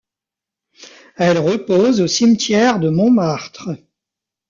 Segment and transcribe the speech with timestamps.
[1.15, 3.69] Elle repose au cimetière de Montmartre.